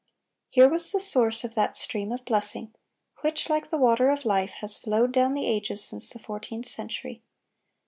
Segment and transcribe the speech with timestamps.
[0.49, 2.73] Here was the source of that stream of blessing,
[3.19, 7.21] which, like the water of life, has flowed down the ages since the fourteenth century.